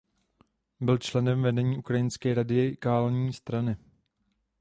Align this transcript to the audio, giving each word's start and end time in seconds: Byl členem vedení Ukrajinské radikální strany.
Byl 0.79 0.97
členem 0.97 1.41
vedení 1.41 1.77
Ukrajinské 1.77 2.33
radikální 2.33 3.33
strany. 3.33 3.77